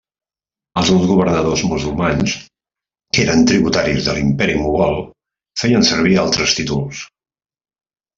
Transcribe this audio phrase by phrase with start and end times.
[0.81, 2.31] Alguns governadors musulmans
[3.17, 4.97] que eren tributaris de l'imperi mogol,
[5.65, 7.03] feien servir altres títols.